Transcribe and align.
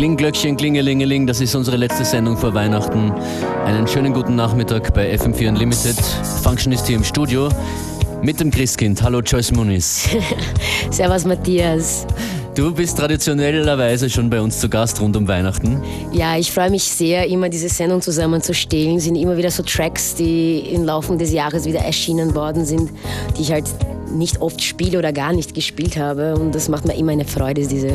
Klingglöckchen, 0.00 0.56
Klingelingeling, 0.56 1.26
das 1.26 1.42
ist 1.42 1.54
unsere 1.54 1.76
letzte 1.76 2.06
Sendung 2.06 2.34
vor 2.34 2.54
Weihnachten. 2.54 3.12
Einen 3.66 3.86
schönen 3.86 4.14
guten 4.14 4.34
Nachmittag 4.34 4.94
bei 4.94 5.14
FM4 5.14 5.50
Unlimited. 5.50 5.94
Function 6.42 6.72
ist 6.72 6.86
hier 6.86 6.96
im 6.96 7.04
Studio 7.04 7.50
mit 8.22 8.40
dem 8.40 8.50
Christkind. 8.50 9.02
Hallo 9.02 9.20
Joyce 9.20 9.52
Muniz. 9.52 10.08
Servus 10.90 11.26
Matthias. 11.26 12.06
Du 12.54 12.72
bist 12.72 12.96
traditionellerweise 12.96 14.08
schon 14.08 14.30
bei 14.30 14.40
uns 14.40 14.58
zu 14.58 14.70
Gast 14.70 14.98
rund 15.02 15.18
um 15.18 15.28
Weihnachten. 15.28 15.82
Ja, 16.12 16.38
ich 16.38 16.50
freue 16.50 16.70
mich 16.70 16.84
sehr, 16.84 17.26
immer 17.26 17.50
diese 17.50 17.68
Sendung 17.68 18.00
zusammenzustellen. 18.00 18.96
Es 18.96 19.04
sind 19.04 19.16
immer 19.16 19.36
wieder 19.36 19.50
so 19.50 19.62
Tracks, 19.62 20.14
die 20.14 20.60
im 20.60 20.86
Laufe 20.86 21.14
des 21.18 21.30
Jahres 21.30 21.66
wieder 21.66 21.80
erschienen 21.80 22.34
worden 22.34 22.64
sind, 22.64 22.90
die 23.36 23.42
ich 23.42 23.52
halt 23.52 23.66
nicht 24.10 24.40
oft 24.40 24.62
spiele 24.62 24.98
oder 24.98 25.12
gar 25.12 25.34
nicht 25.34 25.54
gespielt 25.54 25.98
habe. 25.98 26.36
Und 26.36 26.54
das 26.54 26.70
macht 26.70 26.86
mir 26.86 26.94
immer 26.94 27.12
eine 27.12 27.26
Freude, 27.26 27.66
diese, 27.66 27.92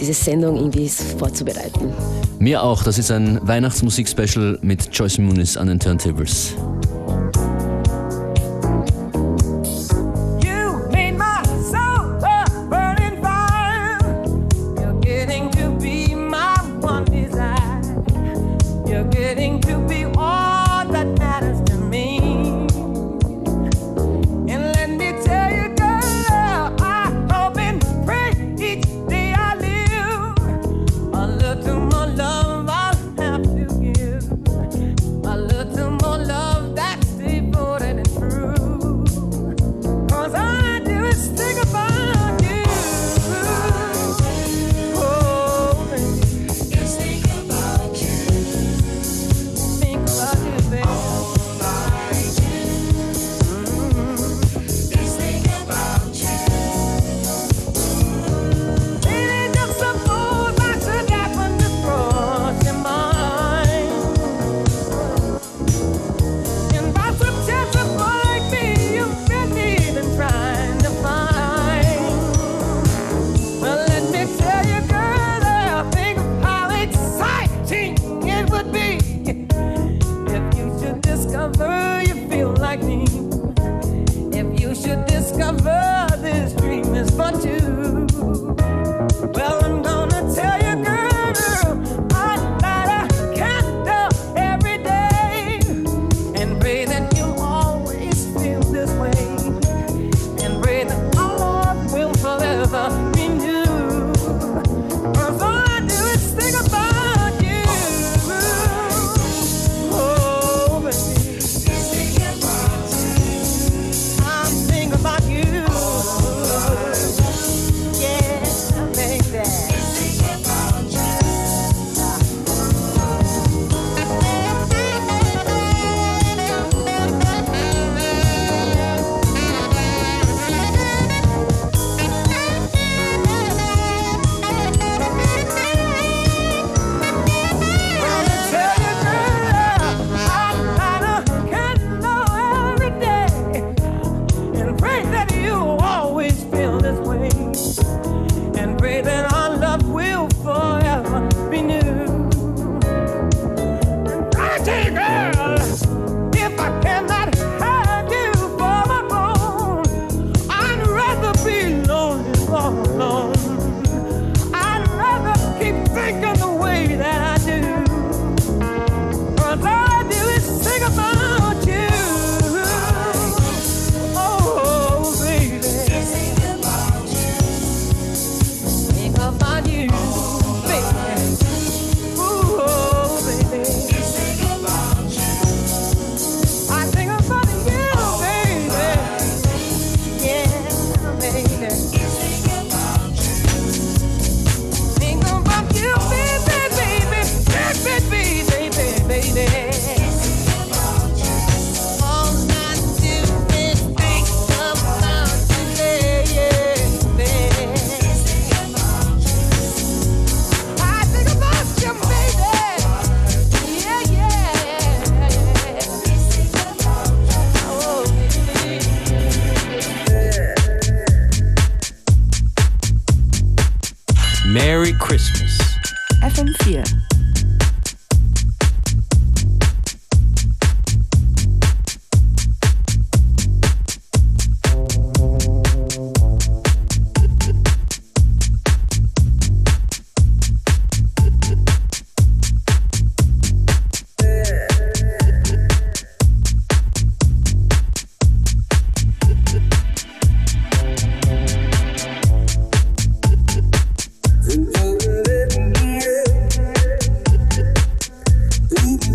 diese 0.00 0.14
Sendung 0.14 0.56
irgendwie 0.56 0.88
vorzubereiten. 0.88 1.92
Mir 2.38 2.62
auch. 2.62 2.82
Das 2.82 2.98
ist 2.98 3.10
ein 3.10 3.38
Weihnachtsmusik-Special 3.42 4.58
mit 4.62 4.88
Joyce 4.92 5.18
Muniz 5.18 5.56
an 5.56 5.68
den 5.68 5.78
Turntables. 5.78 6.54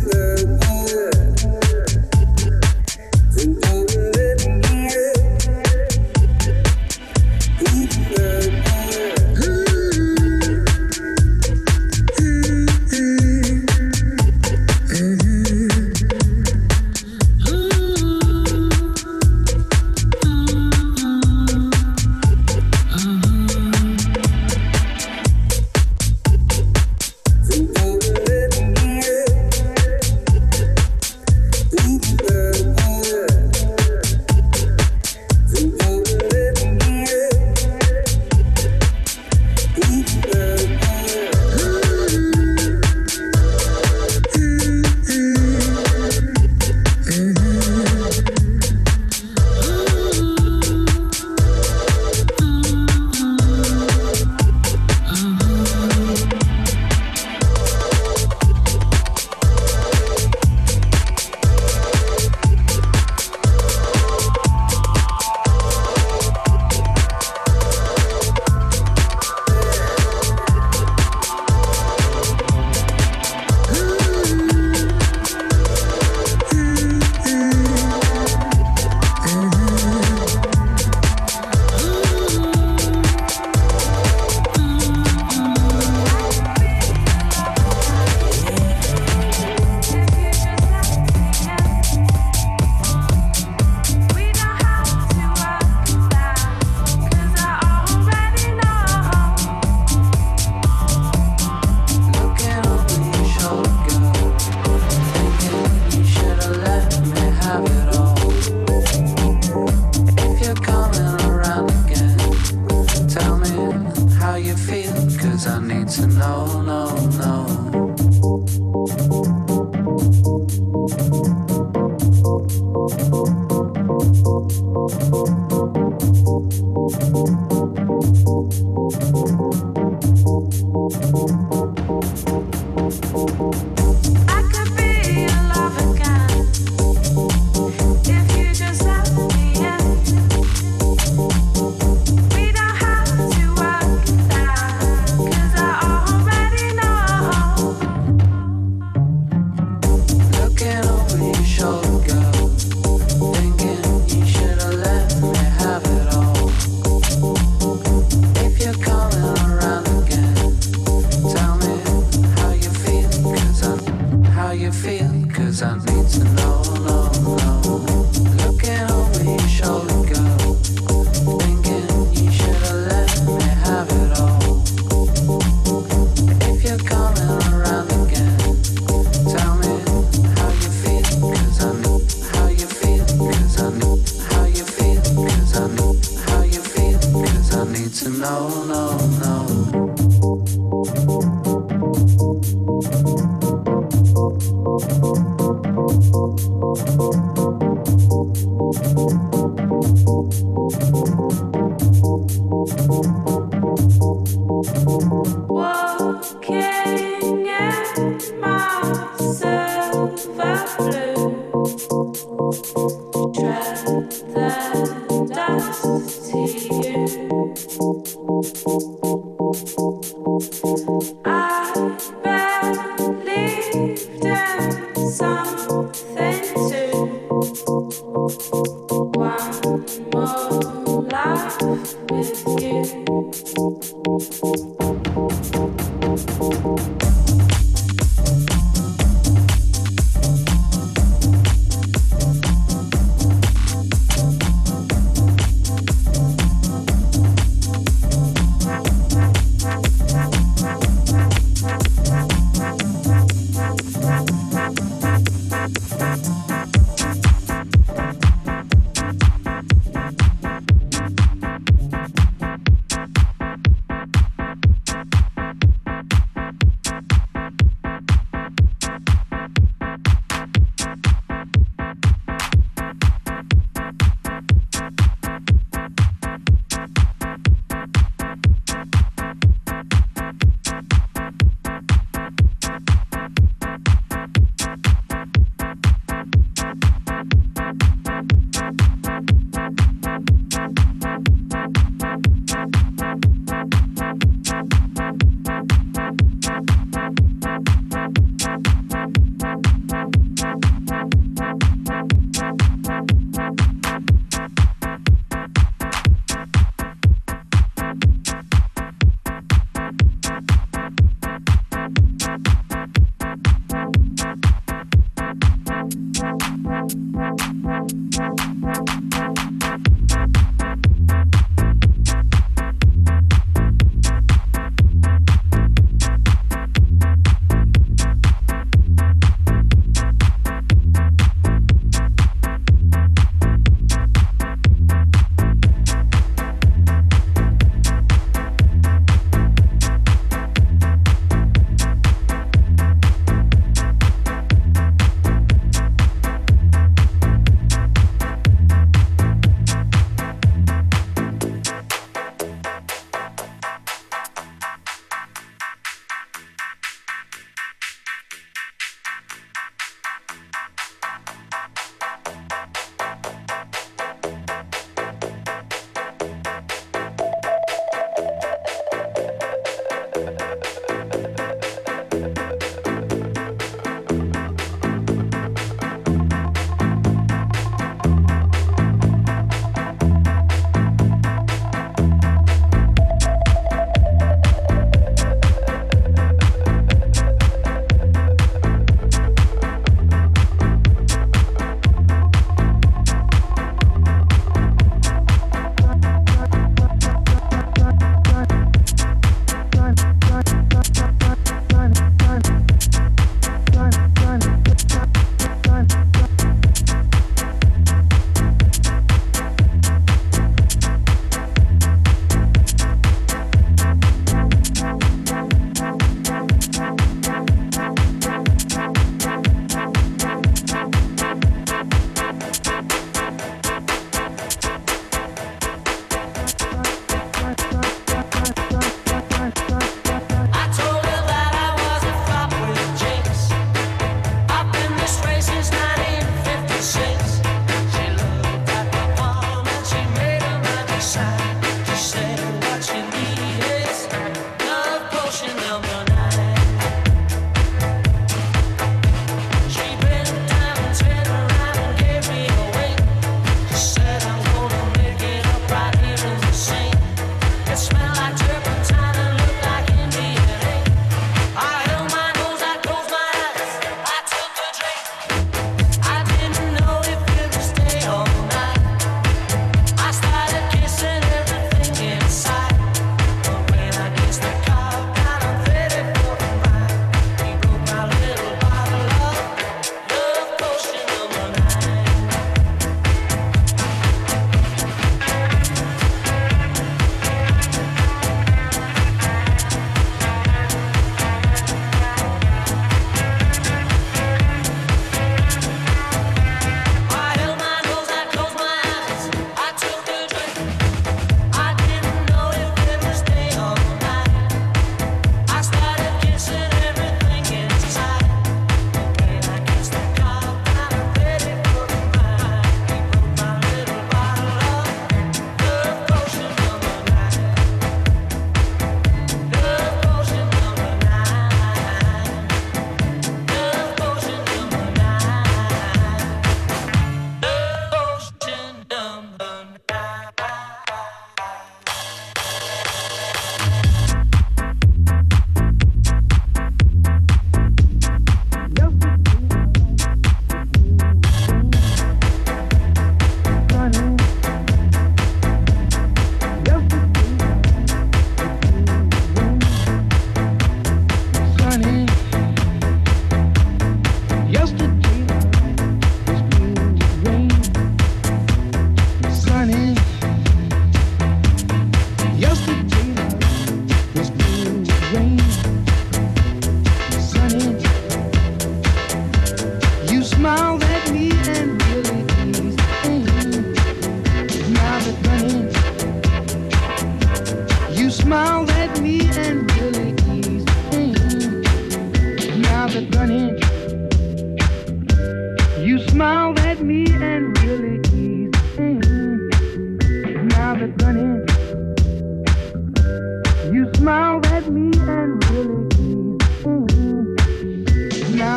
the 0.06 1.35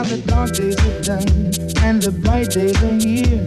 the 0.09 0.17
dark 0.27 0.53
days 0.53 0.75
are 0.89 1.01
done 1.03 1.29
and 1.85 2.01
the 2.01 2.11
bright 2.11 2.49
days 2.49 2.73
are 2.83 2.97
here. 2.97 3.45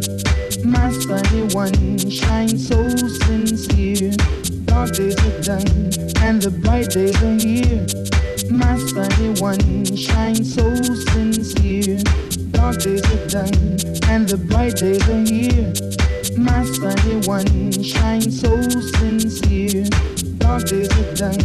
My 0.63 0.91
sunny 0.93 1.49
one 1.55 1.97
shines 1.97 2.67
so 2.67 2.77
sincere. 3.25 4.13
Dark 4.65 4.93
days 4.93 5.17
are 5.25 5.41
done 5.41 5.65
and 6.21 6.39
the 6.39 6.51
bright 6.51 6.91
days 6.91 7.17
are 7.23 7.39
here. 7.41 7.81
My 8.53 8.77
sunny 8.77 9.33
one 9.41 9.85
shines 9.97 10.53
so 10.53 10.69
sincere. 11.09 11.97
Dark 12.51 12.77
days 12.77 13.01
are 13.09 13.27
done 13.27 13.57
and 14.13 14.29
the 14.29 14.37
bright 14.37 14.75
days 14.75 15.01
are 15.09 15.25
here. 15.25 15.73
My 16.37 16.63
sunny 16.77 17.25
one 17.25 17.71
shines 17.81 18.39
so 18.39 18.61
sincere. 19.01 19.89
Dark 20.37 20.65
days 20.65 20.91
are 20.93 21.15
done 21.15 21.41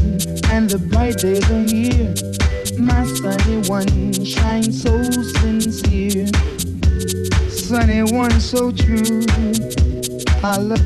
and 0.52 0.68
the 0.68 0.78
bright 0.78 1.16
days 1.16 1.50
are 1.50 1.64
here 1.64 2.45
my 2.78 3.04
sunny 3.06 3.68
one 3.68 4.12
shine 4.24 4.72
so 4.72 5.02
sincere. 5.02 6.26
Sunny 7.48 8.02
one 8.02 8.38
so 8.40 8.70
true. 8.70 9.24
I 10.42 10.56
love 10.58 10.80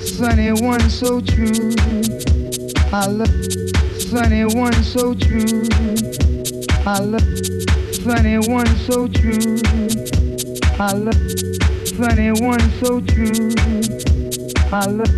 sunny 0.00 0.52
one 0.52 0.88
so 0.90 1.20
true. 1.20 1.74
I 2.92 3.06
love 3.06 3.30
sunny 3.98 4.44
one 4.44 4.74
so 4.82 5.14
true. 5.14 5.62
I 6.84 6.98
love 6.98 7.22
sunny 8.02 8.38
one 8.38 8.66
so 8.76 9.08
true. 9.08 9.58
I 10.78 10.92
love 10.92 11.14
sunny 11.86 12.32
one 12.42 12.60
so 12.80 13.00
true. 13.00 13.54
I 14.70 14.86
love 14.86 15.08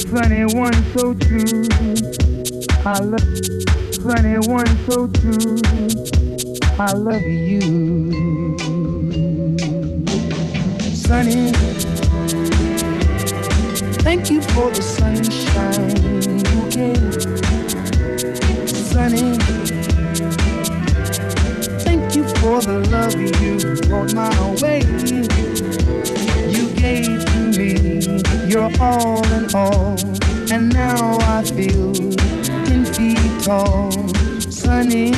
sunny 0.00 0.44
one 0.54 0.74
so 0.96 1.14
true. 1.14 1.64
I 2.84 2.98
love 2.98 3.51
funny 4.02 4.36
one, 4.48 4.66
so 4.90 5.06
true. 5.06 5.56
I 6.76 6.92
love 6.92 7.22
you. 7.22 7.60
Sunny, 10.92 11.52
thank 14.02 14.28
you 14.30 14.42
for 14.42 14.70
the 14.70 14.82
sunshine 14.82 15.96
you 16.50 16.70
gave. 16.70 17.22
Sunny, 18.68 19.38
thank 21.84 22.16
you 22.16 22.24
for 22.40 22.60
the 22.60 22.80
love 22.90 23.14
you 23.14 23.58
brought 23.88 24.14
my 24.14 24.34
way. 24.62 24.80
You 26.50 26.68
gave 26.74 27.24
to 27.24 27.40
me, 27.56 28.50
your 28.50 28.70
all 28.80 29.24
in 29.32 29.54
all, 29.54 29.96
and 30.52 30.72
now 30.74 31.18
I 31.20 31.44
feel 31.44 31.92
Sunny 33.42 35.10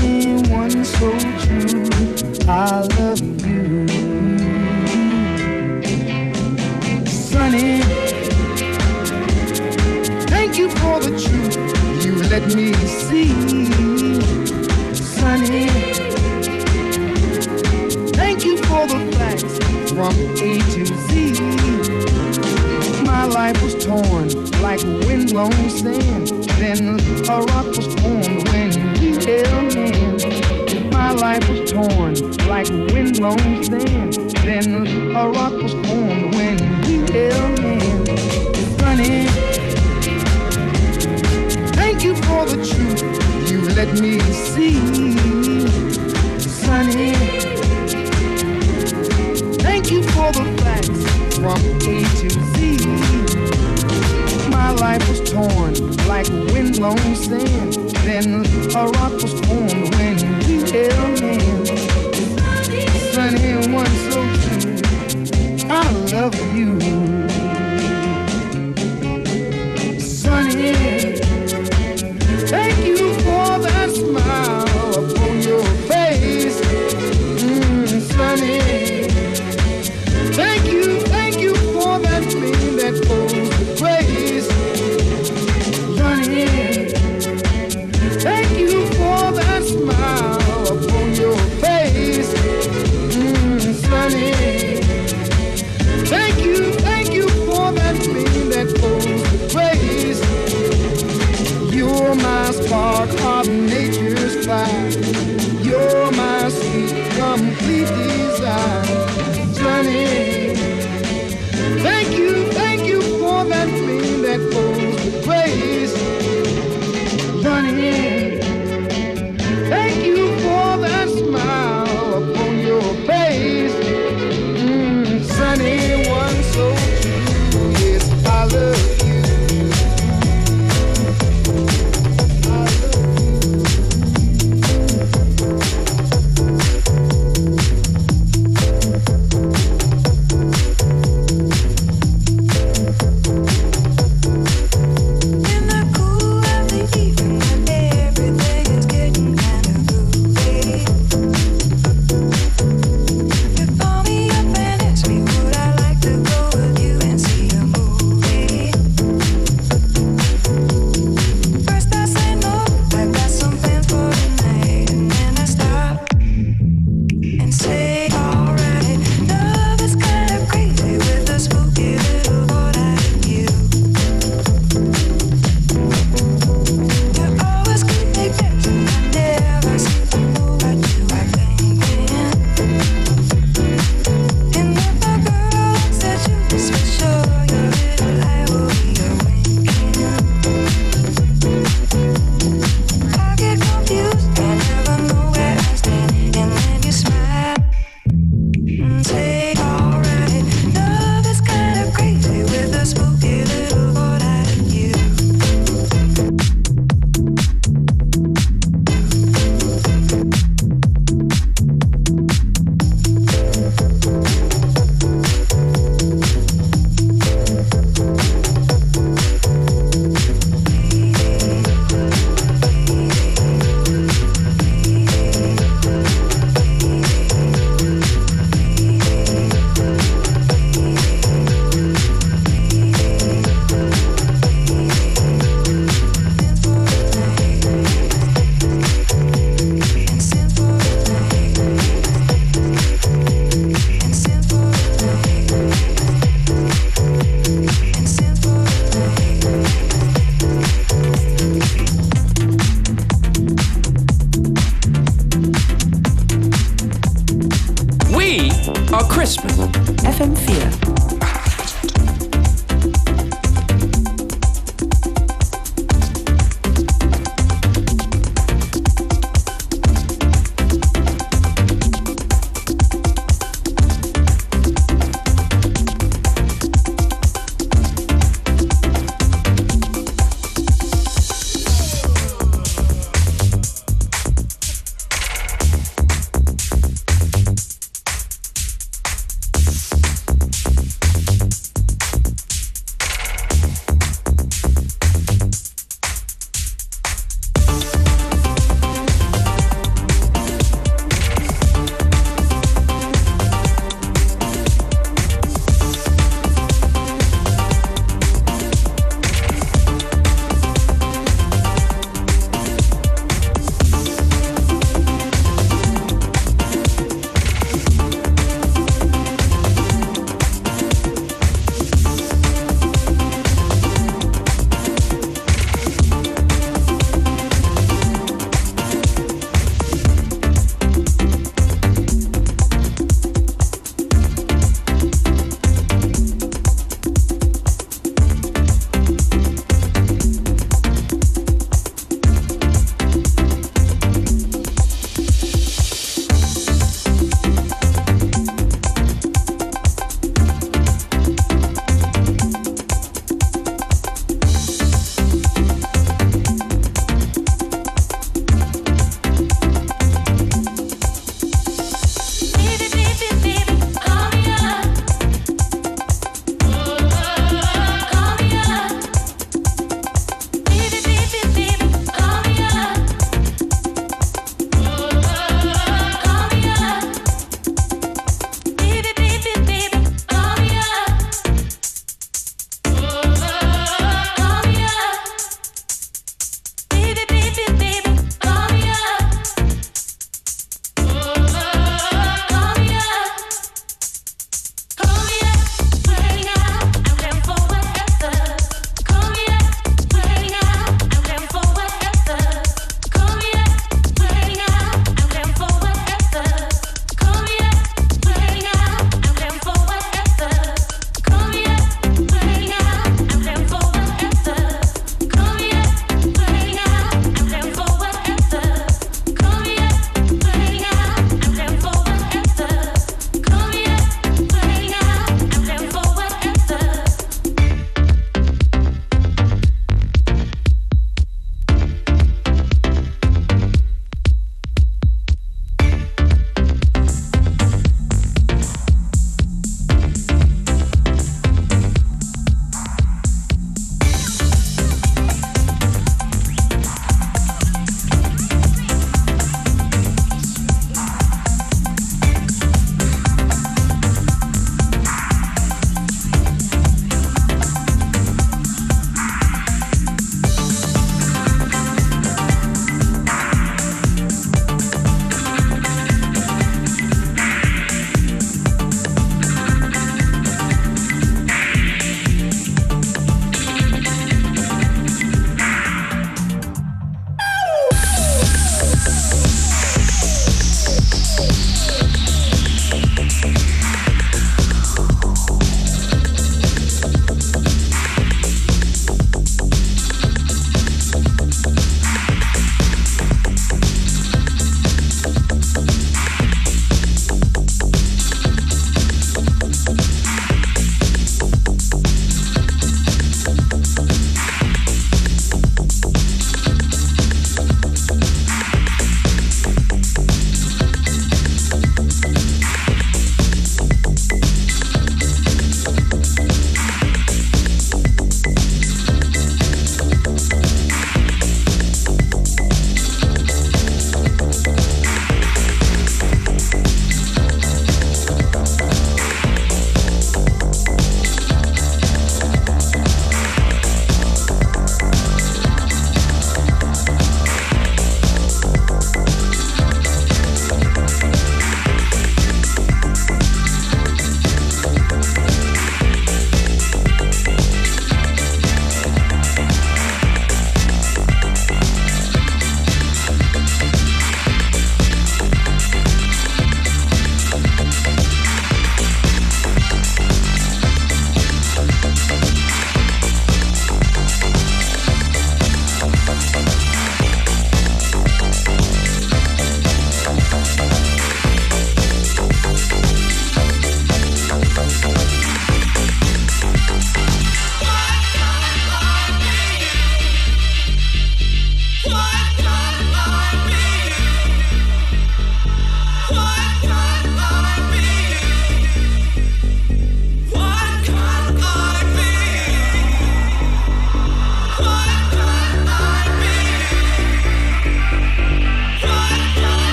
one 0.49 0.83
so 0.83 1.11
true. 1.19 1.85
I 2.49 2.81
love 2.97 3.21
you. 3.45 3.87
Sunny, 7.07 7.83
thank 10.25 10.57
you 10.57 10.71
for 10.71 11.01
the 11.01 11.11
truth 11.21 11.57
you 12.03 12.15
let 12.31 12.55
me 12.55 12.73
see. 12.73 13.29
Sunny, 14.95 15.69
thank 18.13 18.47
you 18.47 18.57
for 18.57 18.87
the 18.87 19.01
facts 19.19 19.59
from 19.91 20.15
A 20.41 20.61
to 20.73 20.87
Z. 20.87 21.13
My 23.05 23.27
life 23.27 23.63
was 23.63 23.75
torn 23.85 24.31
like 24.63 24.83
windblown 25.07 25.69
sand 25.69 26.34
then 26.65 26.99
A 27.29 27.43
rock 27.43 27.67
was 27.67 27.87
formed 28.01 28.49
when 28.49 28.73
you 29.03 29.13
held 29.21 29.75
me. 29.77 30.91
My 30.91 31.13
life 31.13 31.47
was 31.47 31.71
torn 31.71 32.15
like 32.49 32.71
windblown 32.91 33.63
sand, 33.63 34.15
then 34.47 34.87
a 35.15 35.29
rock 35.29 35.53
was 35.53 35.75
formed 35.75 36.35
when 36.35 36.59
you 36.89 37.05
held 37.13 37.61
me. 37.61 37.79
Honey, 38.81 39.27
thank 41.75 42.03
you 42.03 42.15
for 42.17 42.47
the 42.47 42.57
truth 42.57 43.03
you 43.51 43.61
let 43.75 43.93
me 44.01 44.19
see. 44.33 44.81
Sonny, 46.41 47.13
thank 49.59 49.91
you 49.91 50.03
for 50.03 50.33
the 50.33 50.45
facts 50.63 51.05
from 51.37 51.61
A 51.83 52.05
to 52.21 52.31
Z. 52.55 52.59
My 54.49 54.71
life 54.71 55.07
was 55.11 55.21
torn 55.31 55.94
like 56.15 56.29
windblown 56.53 57.17
sand. 57.17 57.75
Then 58.05 58.47
a 58.77 58.87
rock 58.87 59.15
was 59.21 59.33
formed 59.47 59.73
when 59.97 60.17
we 60.47 60.55
held 60.71 61.19
hands. 61.19 61.71
Sunny 63.13 63.45
and 63.51 63.75
one 63.75 63.95
so 64.13 64.21
true. 64.61 64.77
I 65.69 65.91
love 66.13 66.57
you. 66.57 67.24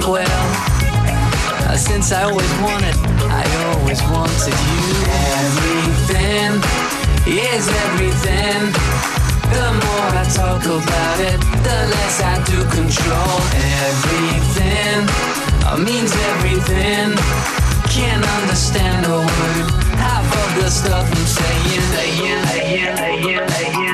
it 0.00 0.08
well. 0.08 0.44
Uh, 1.68 1.76
since 1.76 2.12
I 2.12 2.24
always 2.24 2.50
wanted, 2.60 2.96
I 3.28 3.44
always 3.72 4.00
wanted 4.08 4.54
you. 4.54 4.86
Everything 5.44 6.50
is 7.26 7.64
everything. 7.86 8.72
The 9.52 9.68
more 9.82 10.08
I 10.14 10.24
talk 10.32 10.62
about 10.64 11.18
it, 11.20 11.38
the 11.66 11.78
less 11.92 12.16
I 12.22 12.36
do 12.44 12.58
control. 12.70 13.36
Everything 13.88 15.00
uh, 15.66 15.76
means 15.76 16.12
everything. 16.32 17.16
Can't 17.90 18.24
understand 18.40 19.06
a 19.06 19.18
word 19.18 19.66
half 19.98 20.24
of 20.24 20.62
the 20.62 20.70
stuff 20.70 21.06
I'm 21.10 21.26
saying. 21.26 21.80
saying, 21.92 22.44
saying, 22.46 22.96
saying, 22.96 23.48
saying. 23.48 23.89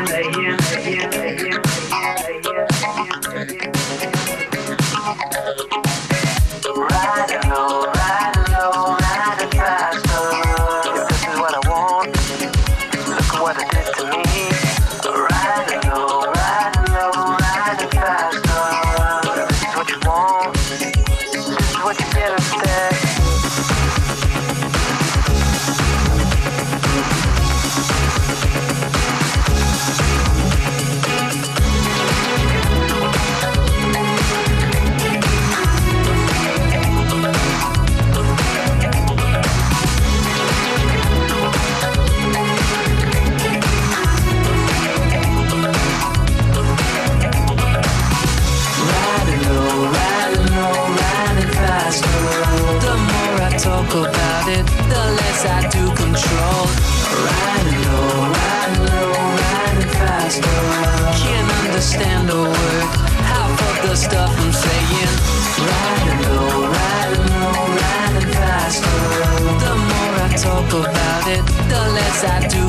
I 72.25 72.49
do. 72.49 72.66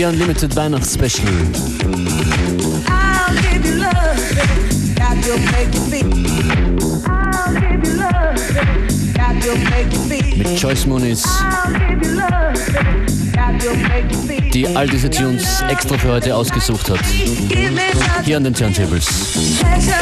FM4 0.00 0.08
Unlimited 0.08 0.56
Weihnachtsspecial. 0.56 1.26
Mit 10.36 10.56
Choice 10.58 10.86
Moniz. 10.86 11.24
Die 14.52 14.66
all 14.76 14.88
diese 14.88 15.10
Tunes 15.10 15.62
extra 15.68 15.98
für 15.98 16.12
heute 16.12 16.34
ausgesucht 16.34 16.90
hat. 16.90 17.00
Hier 18.24 18.36
an 18.36 18.44
den 18.44 18.54
Turntables. 18.54 19.06
Pleasure. 19.60 19.96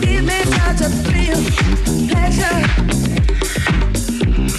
Give 0.00 0.22
me 0.22 0.44
such 0.44 0.80
a 0.80 0.90
feel. 1.04 1.36
Pleasure. 2.08 3.23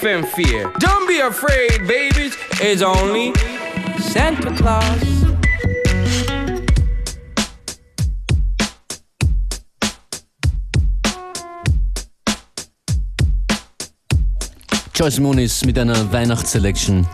FM 0.00 0.24
Fear. 0.24 0.72
Don't 0.78 1.06
be 1.06 1.20
afraid, 1.20 1.86
babies. 1.86 2.34
It's 2.60 2.82
only 2.82 3.32
Santa 3.98 4.50
Claus. 4.56 5.02
Joyce 14.94 15.20
Moonis 15.20 15.64
mit 15.64 15.78
einer 15.78 16.10
Weihnachtsselection. 16.10 17.06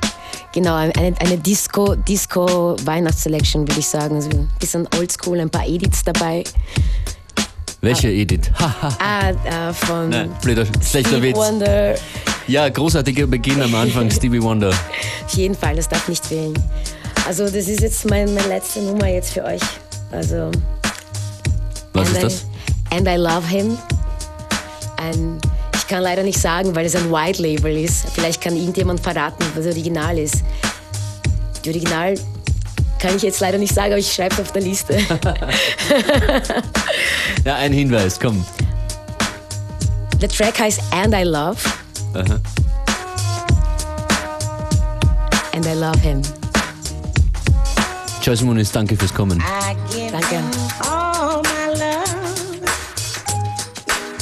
Genau, 0.52 0.76
eine, 0.76 0.94
eine 0.96 1.38
Disco, 1.38 1.96
Disco 1.96 2.76
Weihnachtsselection, 2.84 3.66
würde 3.66 3.80
ich 3.80 3.88
sagen. 3.88 4.16
Also 4.16 4.30
ein 4.30 4.48
bisschen 4.60 4.88
oldschool, 4.96 5.40
ein 5.40 5.50
paar 5.50 5.66
Edits 5.66 6.04
dabei. 6.04 6.44
Welche 7.80 8.08
Edith? 8.08 8.50
Haha. 8.58 8.96
Ah, 8.98 9.68
äh, 9.68 9.72
von 9.72 10.08
Nein, 10.08 10.30
blöder, 10.42 10.66
schlechter 10.82 11.22
Witz. 11.22 11.36
Wonder. 11.36 11.94
Ja, 12.48 12.68
großartiger 12.68 13.26
Beginn 13.26 13.62
am 13.62 13.74
Anfang, 13.74 14.10
Stevie 14.10 14.42
Wonder. 14.42 14.70
Auf 14.70 15.34
jeden 15.34 15.54
Fall, 15.54 15.76
das 15.76 15.88
darf 15.88 16.08
nicht 16.08 16.26
fehlen. 16.26 16.54
Also 17.26 17.44
das 17.44 17.68
ist 17.68 17.80
jetzt 17.80 18.08
mein, 18.10 18.34
meine 18.34 18.48
letzte 18.48 18.80
Nummer 18.80 19.06
jetzt 19.06 19.32
für 19.32 19.44
euch. 19.44 19.60
Also 20.10 20.50
Was 21.92 22.10
ist 22.10 22.22
das? 22.22 22.46
I, 22.92 22.96
and 22.96 23.06
I 23.08 23.16
love 23.16 23.46
him. 23.46 23.78
And 24.96 25.40
ich 25.74 25.86
kann 25.86 26.02
leider 26.02 26.22
nicht 26.22 26.40
sagen, 26.40 26.74
weil 26.74 26.86
es 26.86 26.96
ein 26.96 27.12
White 27.12 27.40
Label 27.40 27.76
ist. 27.76 28.06
Vielleicht 28.12 28.40
kann 28.40 28.56
irgendjemand 28.56 29.00
verraten, 29.00 29.44
was 29.54 29.64
das 29.64 29.74
Original 29.74 30.18
ist. 30.18 30.42
Die 31.64 31.70
Original 31.70 32.14
kann 32.98 33.16
ich 33.16 33.22
jetzt 33.22 33.40
leider 33.40 33.58
nicht 33.58 33.74
sagen, 33.74 33.92
aber 33.92 33.98
ich 33.98 34.12
schreibe 34.12 34.34
es 34.34 34.40
auf 34.40 34.52
der 34.52 34.62
Liste. 34.62 34.98
Ja, 37.44 37.56
ein 37.56 37.72
Hinweis, 37.72 38.18
komm. 38.20 38.44
Der 40.20 40.28
Track 40.28 40.58
heißt 40.58 40.80
And 40.90 41.14
I 41.14 41.22
Love. 41.22 41.56
Aha. 42.14 42.40
And 45.54 45.64
I 45.64 45.74
love 45.74 45.98
him. 46.00 46.20
Joyce 48.22 48.42
Moonis, 48.42 48.70
danke 48.72 48.96
fürs 48.96 49.14
Kommen. 49.14 49.42
Danke. 50.12 50.42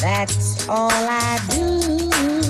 That's 0.01 0.69
all 0.69 0.91
I 0.91 1.39
do. 1.49 2.46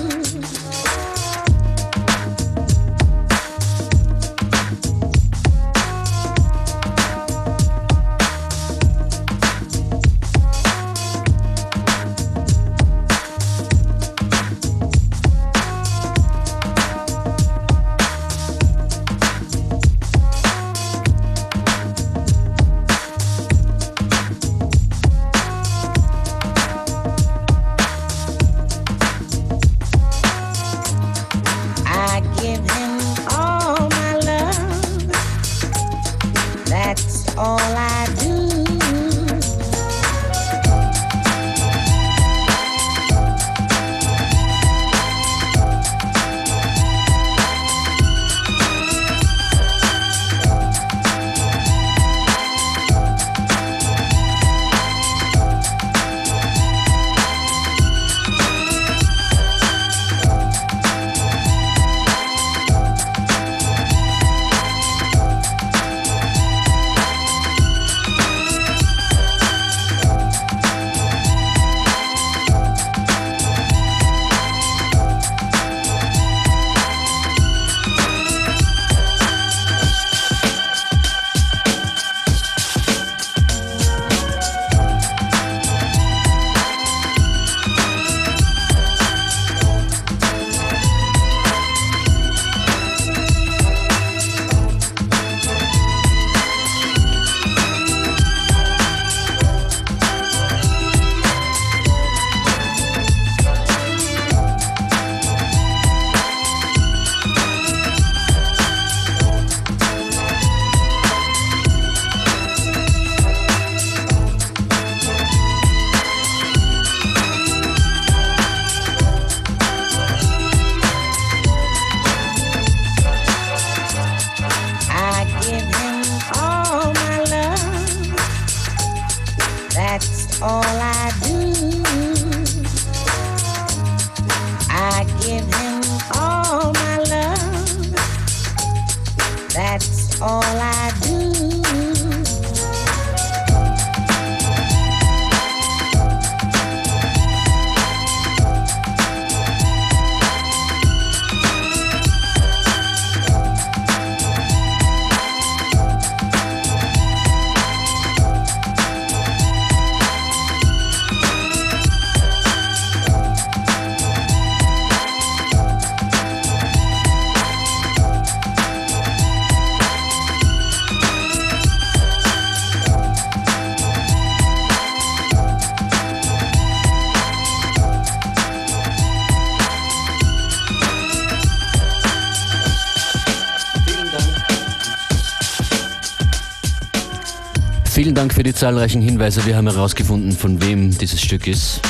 Dank 187.97 188.31
für 188.31 188.43
die 188.43 188.53
zahlreichen 188.53 189.01
Hinweise. 189.01 189.43
Wir 189.47 189.57
haben 189.57 189.67
herausgefunden, 189.67 190.31
von 190.31 190.61
wem 190.61 190.95
dieses 190.95 191.19
Stück 191.19 191.47
ist. 191.47 191.81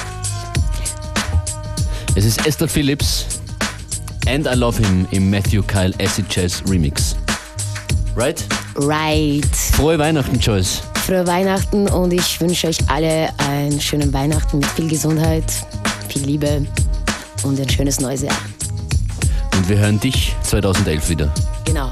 Es 2.16 2.24
ist 2.24 2.48
Esther 2.48 2.70
Phillips 2.70 3.26
and 4.26 4.48
I 4.48 4.56
Love 4.56 4.82
Him 4.82 5.06
im 5.12 5.30
Matthew 5.30 5.64
Kyle 5.64 5.94
Acid 6.02 6.26
Jazz 6.30 6.64
Remix. 6.66 7.18
Right? 8.16 8.42
Right. 8.78 9.46
Frohe 9.74 10.00
Weihnachten, 10.00 10.40
Joyce. 10.40 10.82
Frohe 11.06 11.28
Weihnachten 11.28 11.90
und 11.90 12.14
ich 12.14 12.40
wünsche 12.40 12.68
euch 12.70 12.78
alle 12.88 13.30
einen 13.40 13.82
schönen 13.82 14.14
Weihnachten 14.14 14.60
mit 14.60 14.68
viel 14.68 14.88
Gesundheit, 14.88 15.44
viel 16.08 16.24
Liebe 16.24 16.66
und 17.44 17.60
ein 17.60 17.70
schönes 17.70 18.00
neues 18.00 18.22
Jahr. 18.22 18.38
Und 19.54 19.68
wir 19.68 19.78
hören 19.78 20.00
dich 20.00 20.34
2011 20.44 21.10
wieder. 21.10 21.34
Genau. 21.66 21.92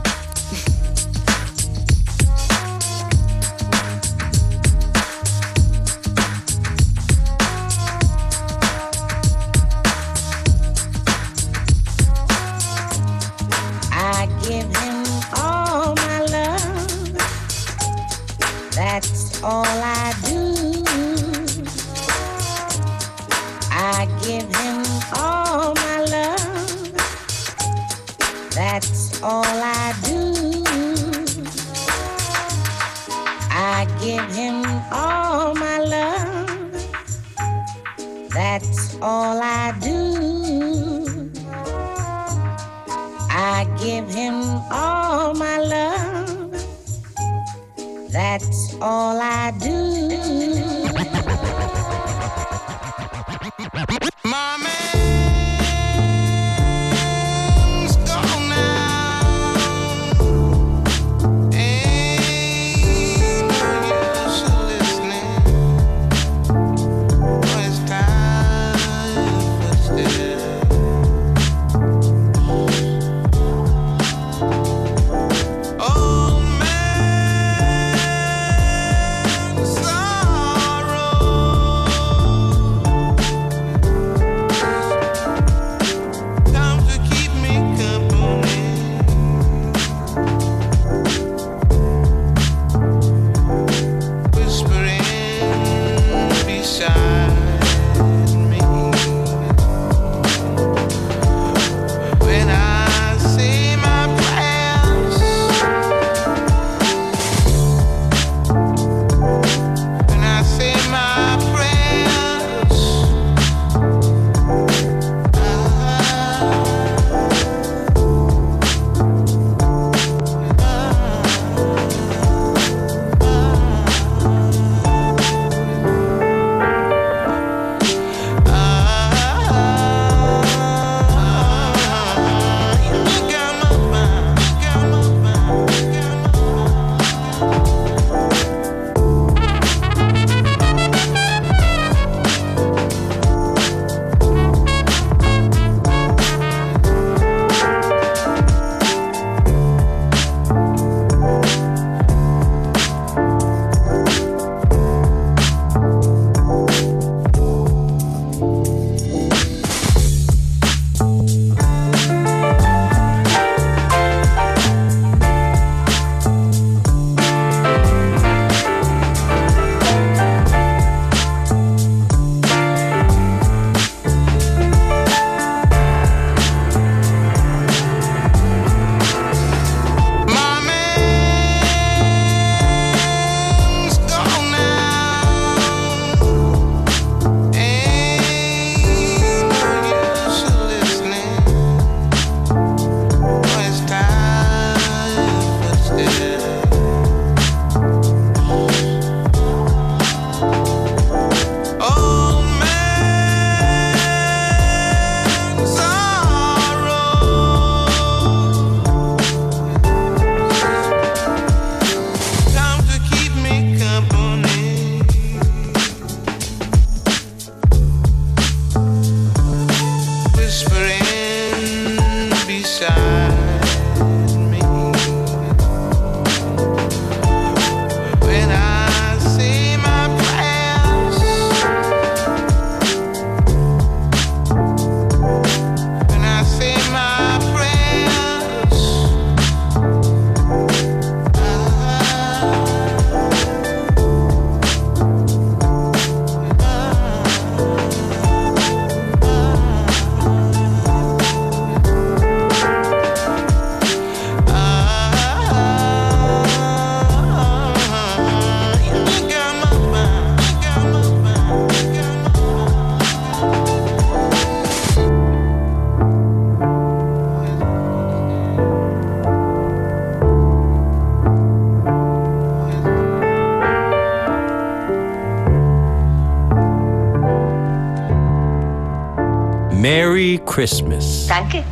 Merry 280.25 280.39
Christmas. 280.43 281.27
Danke. 281.27 281.63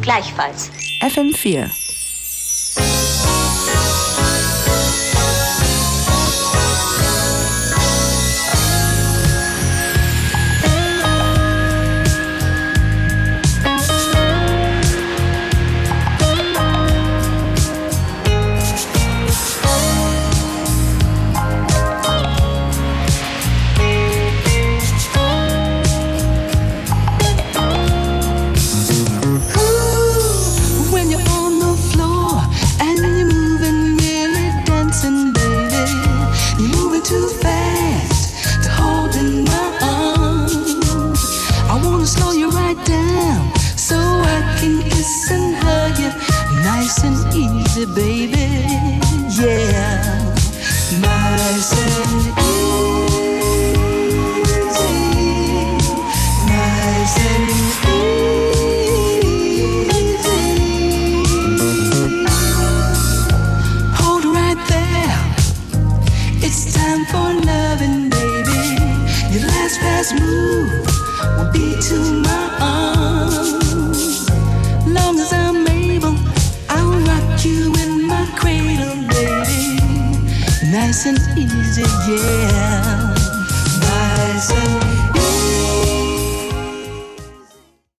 Gleichfalls. 0.00 0.70
FM4. 1.02 1.87